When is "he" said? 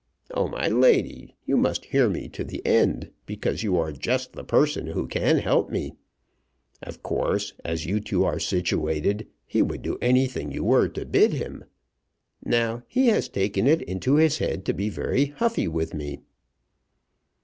9.45-9.61, 12.87-13.09